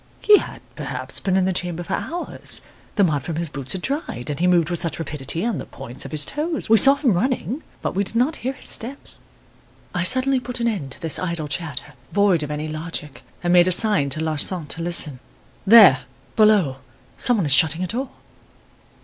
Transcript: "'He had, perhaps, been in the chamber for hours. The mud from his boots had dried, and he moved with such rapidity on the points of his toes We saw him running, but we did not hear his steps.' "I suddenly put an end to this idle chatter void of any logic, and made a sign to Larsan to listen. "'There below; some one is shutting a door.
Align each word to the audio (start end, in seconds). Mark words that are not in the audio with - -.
"'He 0.19 0.39
had, 0.39 0.63
perhaps, 0.75 1.19
been 1.19 1.37
in 1.37 1.45
the 1.45 1.53
chamber 1.53 1.83
for 1.83 1.93
hours. 1.93 2.61
The 2.95 3.03
mud 3.03 3.21
from 3.21 3.35
his 3.35 3.49
boots 3.49 3.73
had 3.73 3.83
dried, 3.83 4.31
and 4.31 4.39
he 4.39 4.47
moved 4.47 4.71
with 4.71 4.79
such 4.79 4.97
rapidity 4.97 5.45
on 5.45 5.59
the 5.59 5.67
points 5.67 6.05
of 6.05 6.11
his 6.11 6.25
toes 6.25 6.71
We 6.71 6.77
saw 6.79 6.95
him 6.95 7.13
running, 7.13 7.61
but 7.83 7.93
we 7.93 8.03
did 8.03 8.15
not 8.15 8.37
hear 8.37 8.53
his 8.53 8.65
steps.' 8.65 9.19
"I 9.93 10.01
suddenly 10.01 10.39
put 10.39 10.59
an 10.59 10.67
end 10.67 10.89
to 10.93 11.01
this 11.01 11.19
idle 11.19 11.47
chatter 11.47 11.93
void 12.11 12.41
of 12.41 12.49
any 12.49 12.67
logic, 12.67 13.21
and 13.43 13.53
made 13.53 13.67
a 13.67 13.71
sign 13.71 14.09
to 14.09 14.21
Larsan 14.23 14.65
to 14.69 14.81
listen. 14.81 15.19
"'There 15.67 15.99
below; 16.35 16.77
some 17.15 17.37
one 17.37 17.45
is 17.45 17.53
shutting 17.53 17.83
a 17.83 17.87
door. 17.87 18.09